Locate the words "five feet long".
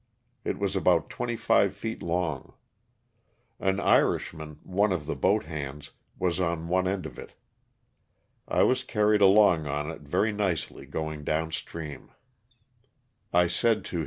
1.35-2.53